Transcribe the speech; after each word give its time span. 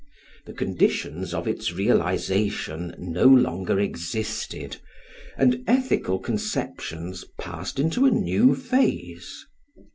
The 0.47 0.53
conditions 0.53 1.31
of 1.31 1.47
its 1.47 1.73
realisation 1.73 2.95
no 2.97 3.25
longer 3.27 3.79
existed, 3.79 4.77
and 5.37 5.63
ethical 5.67 6.17
conceptions 6.17 7.23
passed 7.39 7.77
into 7.77 8.07
a 8.07 8.09
new 8.09 8.55
phase. 8.55 9.45